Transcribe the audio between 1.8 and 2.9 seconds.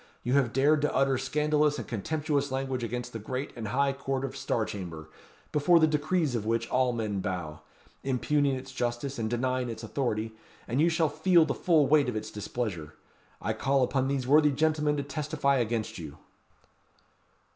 contemptuous language